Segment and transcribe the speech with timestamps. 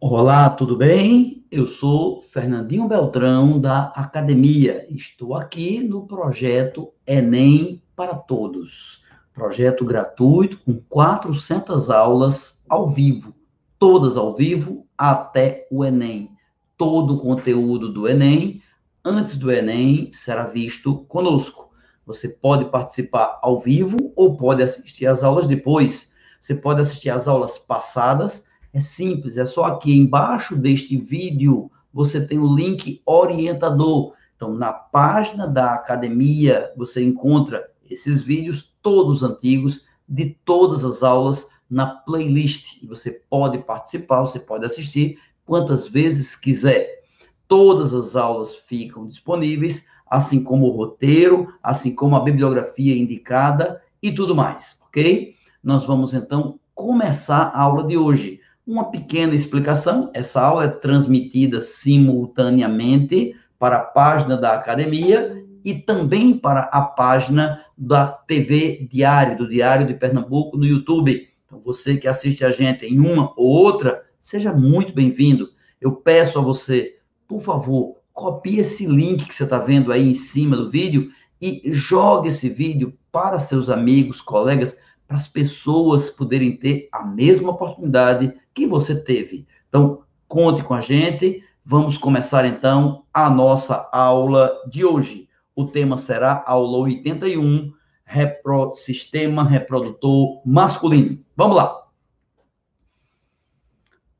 [0.00, 1.44] Olá, tudo bem?
[1.50, 4.86] Eu sou Fernandinho Beltrão da Academia.
[4.88, 9.02] Estou aqui no projeto Enem para Todos.
[9.34, 13.34] Projeto gratuito com 400 aulas ao vivo,
[13.76, 16.30] todas ao vivo até o Enem.
[16.76, 18.62] Todo o conteúdo do Enem,
[19.04, 21.72] antes do Enem, será visto conosco.
[22.06, 26.14] Você pode participar ao vivo ou pode assistir às aulas depois.
[26.38, 32.24] Você pode assistir às aulas passadas é simples, é só aqui embaixo deste vídeo você
[32.24, 34.12] tem o link orientador.
[34.36, 41.48] Então, na página da academia, você encontra esses vídeos todos antigos de todas as aulas
[41.68, 42.82] na playlist.
[42.82, 47.02] E você pode participar, você pode assistir quantas vezes quiser.
[47.48, 54.12] Todas as aulas ficam disponíveis, assim como o roteiro, assim como a bibliografia indicada e
[54.12, 55.34] tudo mais, ok?
[55.62, 58.40] Nós vamos então começar a aula de hoje.
[58.68, 66.36] Uma pequena explicação: essa aula é transmitida simultaneamente para a página da academia e também
[66.36, 71.30] para a página da TV Diário, do Diário de Pernambuco, no YouTube.
[71.46, 75.48] Então, você que assiste a gente em uma ou outra, seja muito bem-vindo.
[75.80, 80.12] Eu peço a você, por favor, copie esse link que você está vendo aí em
[80.12, 81.08] cima do vídeo
[81.40, 84.76] e jogue esse vídeo para seus amigos, colegas,
[85.08, 89.46] para as pessoas poderem ter a mesma oportunidade que você teve.
[89.66, 91.42] Então, conte com a gente.
[91.64, 95.26] Vamos começar então a nossa aula de hoje.
[95.56, 97.72] O tema será aula 81,
[98.04, 101.18] repro, sistema reprodutor masculino.
[101.34, 101.88] Vamos lá.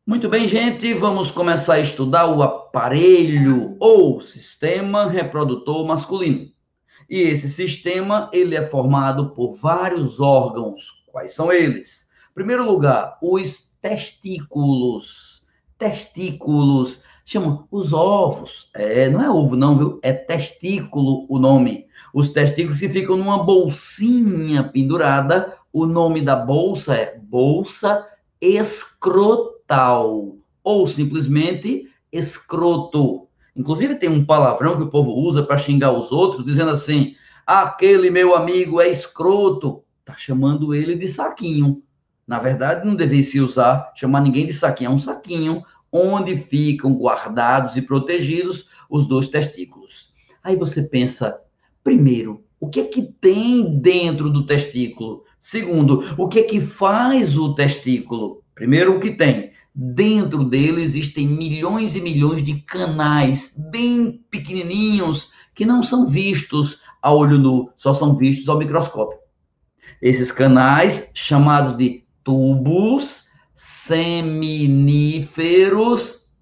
[0.07, 6.51] Muito bem, gente, vamos começar a estudar o aparelho ou sistema reprodutor masculino.
[7.09, 11.05] E esse sistema, ele é formado por vários órgãos.
[11.11, 12.09] Quais são eles?
[12.31, 15.47] Em primeiro lugar, os testículos.
[15.79, 17.01] Testículos.
[17.25, 18.71] Chama os ovos.
[18.75, 19.99] É, não é ovo não, viu?
[20.03, 21.87] É testículo o nome.
[22.13, 25.57] Os testículos que ficam numa bolsinha pendurada.
[25.73, 28.07] O nome da bolsa é bolsa
[28.41, 33.28] escrotal ou simplesmente escroto.
[33.59, 38.09] Inclusive, tem um palavrão que o povo usa para xingar os outros, dizendo assim: aquele
[38.09, 39.83] meu amigo é escroto.
[39.99, 41.83] Está chamando ele de saquinho.
[42.25, 44.91] Na verdade, não deveria se usar, chamar ninguém de saquinho.
[44.91, 50.13] É um saquinho onde ficam guardados e protegidos os dois testículos.
[50.45, 51.43] Aí você pensa,
[51.83, 55.25] primeiro, o que é que tem dentro do testículo?
[55.41, 58.43] Segundo, o que é que faz o testículo?
[58.55, 59.53] Primeiro, o que tem?
[59.81, 67.15] Dentro dele existem milhões e milhões de canais bem pequenininhos que não são vistos a
[67.15, 69.17] olho nu, só são vistos ao microscópio.
[70.03, 74.69] Esses canais, chamados de tubos seminíferos,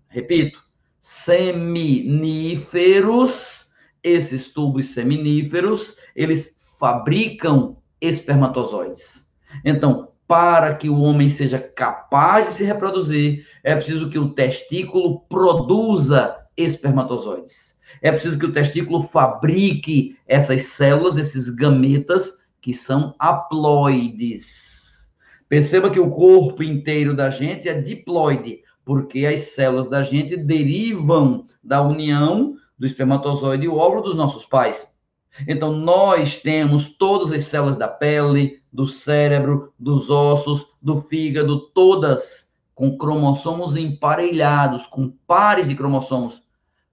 [0.08, 0.58] repito,
[1.02, 2.06] seminíferos,
[4.02, 9.30] esses tubos seminíferos, eles fabricam espermatozoides.
[9.62, 15.20] Então, para que o homem seja capaz de se reproduzir, é preciso que o testículo
[15.28, 17.80] produza espermatozoides.
[18.02, 24.76] É preciso que o testículo fabrique essas células, esses gametas, que são haploides.
[25.48, 31.46] Perceba que o corpo inteiro da gente é diploide, porque as células da gente derivam
[31.62, 34.96] da união do espermatozoide e o óvulo dos nossos pais.
[35.46, 42.54] Então, nós temos todas as células da pele, do cérebro, dos ossos, do fígado, todas
[42.74, 46.42] com cromossomos emparelhados, com pares de cromossomos.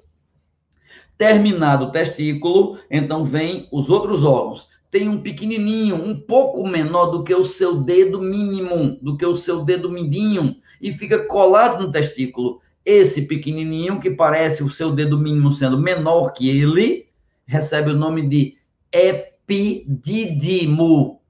[1.17, 4.71] Terminado o testículo, então vem os outros órgãos.
[4.91, 9.35] Tem um pequenininho, um pouco menor do que o seu dedo mínimo, do que o
[9.35, 12.61] seu dedo mindinho, e fica colado no testículo.
[12.85, 17.07] Esse pequenininho, que parece o seu dedo mínimo sendo menor que ele,
[17.45, 18.57] recebe o nome de
[18.91, 19.61] epidídimo.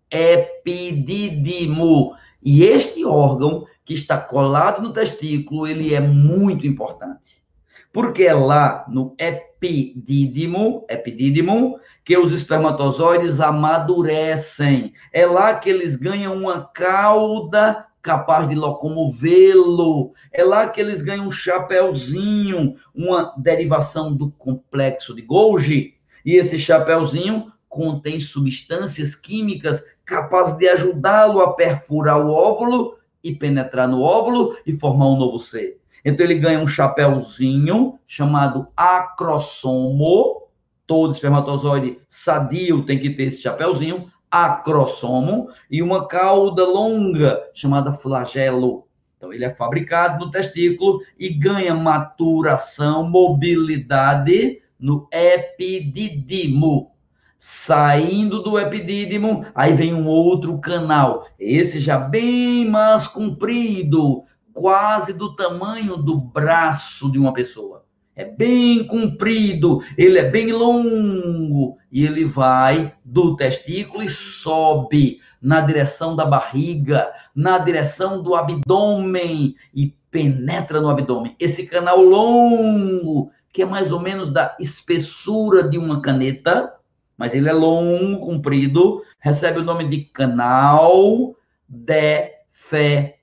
[0.09, 2.15] Epidídimo.
[2.41, 7.44] E este órgão que está colado no testículo, ele é muito importante.
[7.91, 14.94] Porque é lá no epidídimo, epidídimo, que os espermatozoides amadurecem.
[15.11, 20.13] É lá que eles ganham uma cauda capaz de locomovê-lo.
[20.31, 25.95] É lá que eles ganham um chapéuzinho, uma derivação do complexo de Golgi.
[26.25, 33.88] E esse chapéuzinho contém substâncias químicas capazes de ajudá-lo a perfurar o óvulo e penetrar
[33.88, 35.79] no óvulo e formar um novo ser.
[36.03, 40.44] Então ele ganha um chapéuzinho chamado acrossomo.
[40.85, 48.88] Todo espermatozoide sadio tem que ter esse chapéuzinho, acrossomo, e uma cauda longa chamada flagelo.
[49.15, 56.94] Então ele é fabricado no testículo e ganha maturação, mobilidade no epidídimo.
[57.38, 65.36] Saindo do epidídimo, aí vem um outro canal, esse já bem mais comprido, quase do
[65.36, 67.86] tamanho do braço de uma pessoa.
[68.15, 75.62] É bem comprido, ele é bem longo e ele vai do testículo e sobe na
[75.62, 81.36] direção da barriga, na direção do abdômen e penetra no abdômen.
[81.39, 86.71] Esse canal longo, que é mais ou menos da espessura de uma caneta,
[87.18, 91.36] mas ele é longo, comprido, recebe o nome de canal
[91.68, 93.19] deferente.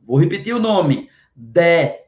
[0.00, 2.03] Vou repetir o nome: deferente.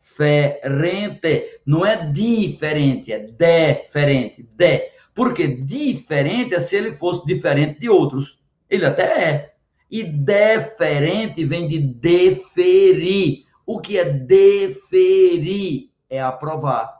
[1.64, 4.42] Não é diferente, é deferente.
[4.42, 4.90] De.
[5.14, 8.42] Porque diferente é se ele fosse diferente de outros.
[8.68, 9.54] Ele até é.
[9.90, 13.44] E deferente vem de deferir.
[13.64, 15.90] O que é deferir?
[16.08, 16.96] É aprovar.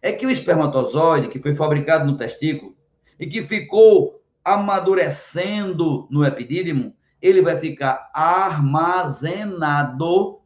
[0.00, 2.76] É que o espermatozoide, que foi fabricado no testículo,
[3.18, 9.66] e que ficou amadurecendo no epidídimo, ele vai ficar armazenado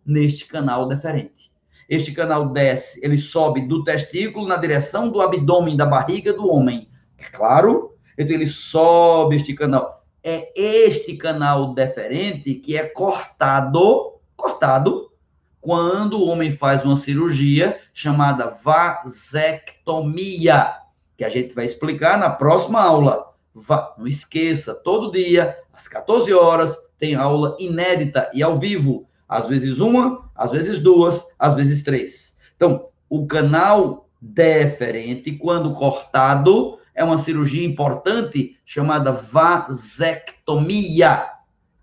[0.04, 1.52] neste canal deferente.
[1.90, 6.88] Este canal desce, ele sobe do testículo na direção do abdômen da barriga do homem.
[7.18, 7.96] É claro?
[8.16, 10.06] Então ele sobe este canal.
[10.22, 15.10] É este canal deferente que é cortado, cortado,
[15.60, 20.76] quando o homem faz uma cirurgia chamada vasectomia
[21.16, 23.34] que a gente vai explicar na próxima aula.
[23.52, 29.09] Vá, não esqueça, todo dia, às 14 horas, tem aula inédita e ao vivo.
[29.30, 32.36] Às vezes uma, às vezes duas, às vezes três.
[32.56, 39.70] Então, o canal deferente, quando cortado, é uma cirurgia importante chamada vasectomia.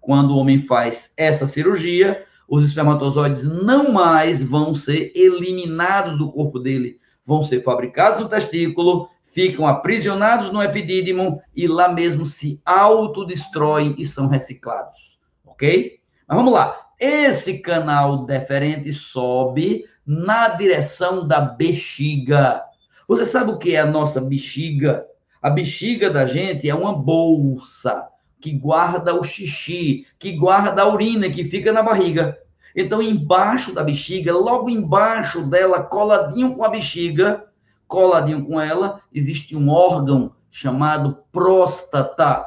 [0.01, 6.59] Quando o homem faz essa cirurgia, os espermatozoides não mais vão ser eliminados do corpo
[6.59, 13.93] dele, vão ser fabricados no testículo ficam aprisionados no epidídimo e lá mesmo se autodestroem
[13.97, 15.19] e são reciclados.
[15.45, 15.99] Ok?
[16.27, 16.86] Mas vamos lá.
[16.99, 22.63] Esse canal deferente sobe na direção da bexiga.
[23.07, 25.05] Você sabe o que é a nossa bexiga?
[25.39, 28.07] A bexiga da gente é uma bolsa
[28.41, 32.35] que guarda o xixi, que guarda a urina que fica na barriga.
[32.75, 37.45] Então, embaixo da bexiga, logo embaixo dela, coladinho com a bexiga,
[37.87, 42.43] coladinho com ela, existe um órgão chamado próstata,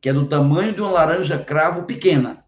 [0.00, 2.43] que é do tamanho de uma laranja cravo pequena.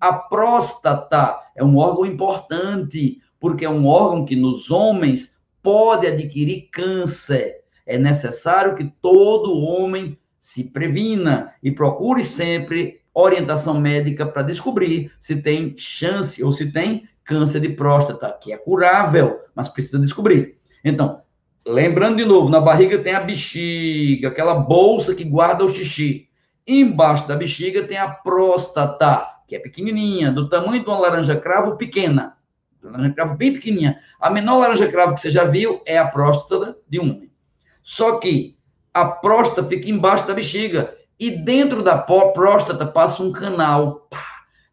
[0.00, 6.68] A próstata é um órgão importante, porque é um órgão que nos homens pode adquirir
[6.70, 7.56] câncer.
[7.86, 15.42] É necessário que todo homem se previna e procure sempre orientação médica para descobrir se
[15.42, 20.56] tem chance ou se tem câncer de próstata, que é curável, mas precisa descobrir.
[20.84, 21.22] Então,
[21.66, 26.28] lembrando de novo, na barriga tem a bexiga, aquela bolsa que guarda o xixi.
[26.66, 31.76] Embaixo da bexiga tem a próstata, que é pequenininha, do tamanho de uma laranja cravo
[31.76, 32.36] pequena.
[32.82, 33.98] Laranja cravo bem pequenininha.
[34.20, 37.32] A menor laranja cravo que você já viu é a próstata de um homem.
[37.82, 38.58] Só que
[38.92, 44.08] a próstata fica embaixo da bexiga e dentro da próstata passa um canal.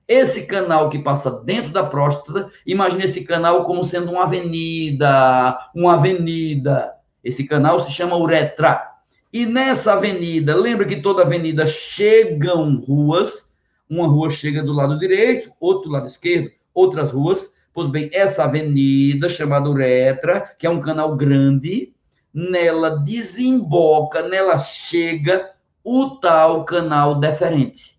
[0.08, 5.94] Esse canal que passa dentro da próstata, imagine esse canal como sendo uma avenida, uma
[5.94, 6.92] avenida.
[7.24, 8.92] Esse canal se chama uretra.
[9.32, 13.55] E nessa avenida, lembra que toda avenida chegam ruas,
[13.90, 17.56] uma rua chega do lado direito, outro do lado esquerdo, outras ruas.
[17.74, 21.94] Pois bem, essa avenida chamada uretra, que é um canal grande,
[22.34, 25.52] nela desemboca, nela chega
[25.84, 27.96] o tal canal deferente.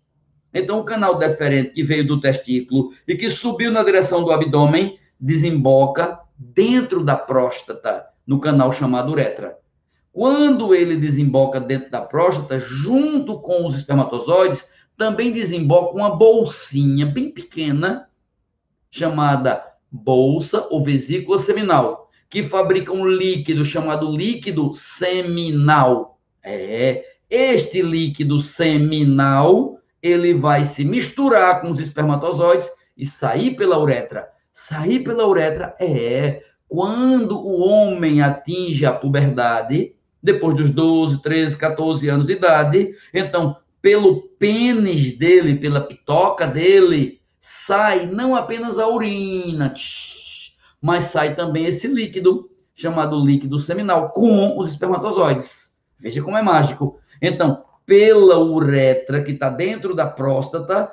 [0.53, 4.97] Então, o canal deferente que veio do testículo e que subiu na direção do abdômen
[5.19, 9.57] desemboca dentro da próstata, no canal chamado uretra.
[10.11, 14.65] Quando ele desemboca dentro da próstata, junto com os espermatozoides,
[14.97, 18.09] também desemboca uma bolsinha bem pequena,
[18.89, 26.19] chamada bolsa ou vesícula seminal que fabrica um líquido chamado líquido seminal.
[26.43, 34.27] É, este líquido seminal, ele vai se misturar com os espermatozoides e sair pela uretra.
[34.53, 42.09] Sair pela uretra é quando o homem atinge a puberdade, depois dos 12, 13, 14
[42.09, 49.73] anos de idade, então, pelo pênis dele, pela pitoca dele, sai não apenas a urina,
[50.81, 55.79] mas sai também esse líquido, chamado líquido seminal, com os espermatozoides.
[55.99, 56.99] Veja como é mágico.
[57.21, 60.91] Então, pela uretra que está dentro da próstata,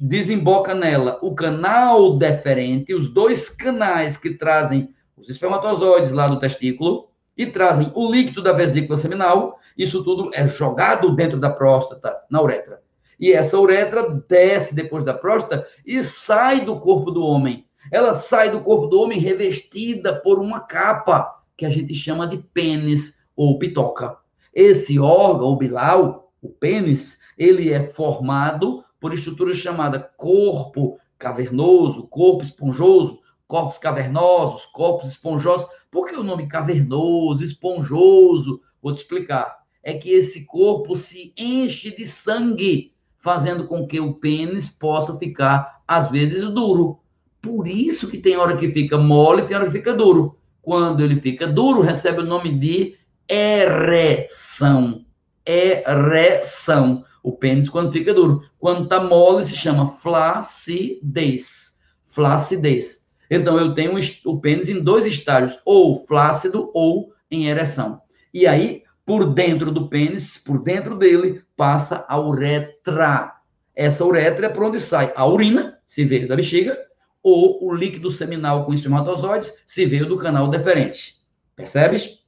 [0.00, 7.08] desemboca nela o canal deferente, os dois canais que trazem os espermatozoides lá do testículo
[7.36, 9.58] e trazem o líquido da vesícula seminal.
[9.76, 12.82] Isso tudo é jogado dentro da próstata, na uretra.
[13.18, 18.50] E essa uretra desce depois da próstata e sai do corpo do homem ela sai
[18.50, 23.58] do corpo do homem revestida por uma capa que a gente chama de pênis ou
[23.58, 24.16] pitoca.
[24.54, 32.42] Esse órgão, o bilau, o pênis, ele é formado por estruturas chamadas corpo cavernoso, corpo
[32.42, 35.66] esponjoso, corpos cavernosos, corpos esponjosos.
[35.90, 38.60] Por que o nome cavernoso, esponjoso?
[38.82, 39.63] Vou te explicar.
[39.84, 45.82] É que esse corpo se enche de sangue, fazendo com que o pênis possa ficar,
[45.86, 46.98] às vezes, duro.
[47.42, 50.38] Por isso que tem hora que fica mole, tem hora que fica duro.
[50.62, 52.96] Quando ele fica duro, recebe o nome de
[53.28, 55.04] ereção.
[55.44, 57.04] Ereção.
[57.22, 58.42] O pênis quando fica duro.
[58.58, 61.74] Quando está mole, se chama flacidez.
[62.06, 63.06] Flacidez.
[63.30, 63.92] Então, eu tenho
[64.24, 68.00] o pênis em dois estágios, ou flácido ou em ereção.
[68.32, 73.32] E aí, por dentro do pênis, por dentro dele, passa a uretra.
[73.74, 76.78] Essa uretra é por onde sai a urina, se veio da bexiga,
[77.22, 81.16] ou o líquido seminal com espermatozoides se veio do canal deferente.
[81.56, 82.20] Percebes?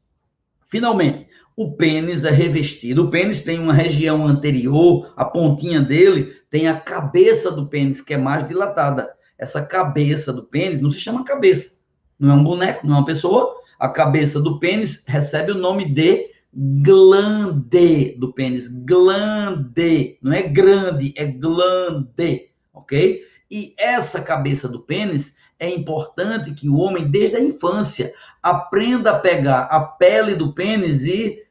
[0.67, 3.05] Finalmente, o pênis é revestido.
[3.05, 8.15] O pênis tem uma região anterior, a pontinha dele tem a cabeça do pênis, que
[8.15, 9.11] é mais dilatada.
[9.39, 11.79] Essa cabeça do pênis não se chama cabeça,
[12.19, 13.55] não é um boneco, não é uma pessoa.
[13.79, 18.69] A cabeça do pênis recebe o nome de glande do pênis.
[18.69, 23.23] Glande, não é grande, é glande, ok?
[23.51, 29.19] E essa cabeça do pênis é importante que o homem, desde a infância, aprenda a
[29.19, 31.43] pegar a pele do pênis e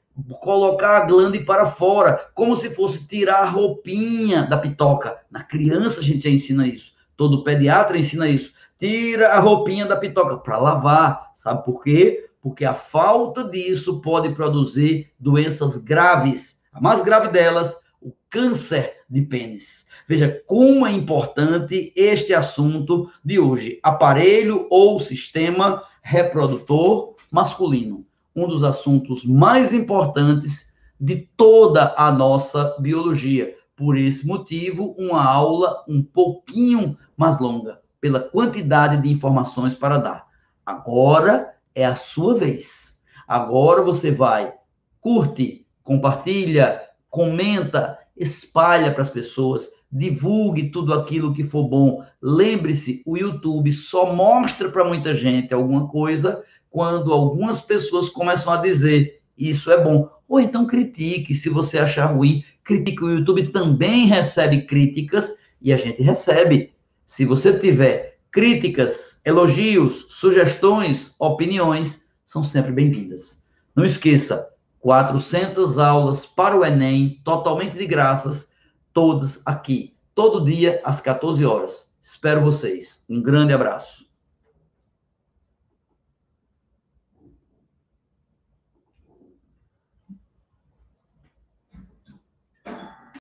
[0.41, 5.17] colocar a glande para fora, como se fosse tirar a roupinha da pitoca.
[5.29, 6.93] Na criança a gente já ensina isso.
[7.15, 8.53] Todo pediatra ensina isso.
[8.79, 11.31] Tira a roupinha da pitoca para lavar.
[11.35, 12.24] Sabe por quê?
[12.45, 16.61] Porque a falta disso pode produzir doenças graves.
[16.71, 19.87] A mais grave delas, o câncer de pênis.
[20.07, 28.05] Veja como é importante este assunto de hoje: aparelho ou sistema reprodutor masculino.
[28.35, 30.71] Um dos assuntos mais importantes
[31.01, 33.55] de toda a nossa biologia.
[33.75, 40.27] Por esse motivo, uma aula um pouquinho mais longa, pela quantidade de informações para dar.
[40.63, 43.03] Agora é a sua vez.
[43.27, 44.53] Agora você vai,
[45.01, 52.03] curte, compartilha, comenta, espalha para as pessoas, divulgue tudo aquilo que for bom.
[52.21, 58.57] Lembre-se, o YouTube só mostra para muita gente alguma coisa quando algumas pessoas começam a
[58.57, 60.09] dizer isso é bom.
[60.27, 63.03] Ou então critique, se você achar ruim, critique.
[63.03, 66.73] O YouTube também recebe críticas e a gente recebe.
[67.05, 73.47] Se você tiver críticas, elogios, sugestões, opiniões, são sempre bem-vindas.
[73.73, 74.51] Não esqueça,
[74.81, 78.51] 400 aulas para o Enem, totalmente de graças,
[78.91, 81.95] todas aqui, todo dia às 14 horas.
[82.03, 83.05] Espero vocês.
[83.09, 84.04] Um grande abraço.